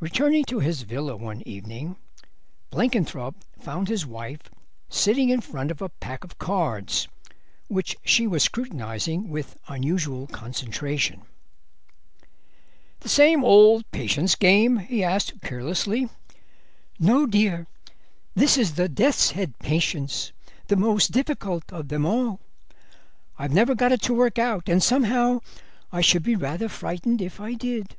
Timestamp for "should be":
26.00-26.36